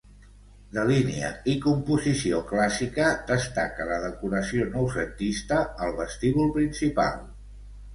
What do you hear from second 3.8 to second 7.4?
la decoració noucentista al vestíbul principal.